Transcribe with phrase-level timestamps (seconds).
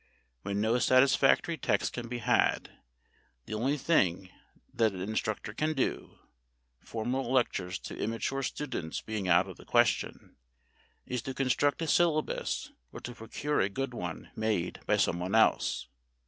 [0.41, 2.71] When no satisfactory text can be had,
[3.45, 4.31] the only thing
[4.73, 6.17] that an instructor can do
[6.79, 10.37] formal lectures to immature students being out of the question
[11.05, 15.35] is to construct a syllabus or to procure a good one made by some one
[15.35, 15.87] else.